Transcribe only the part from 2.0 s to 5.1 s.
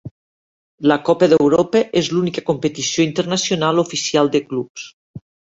és l'única competició internacional oficial de clubs.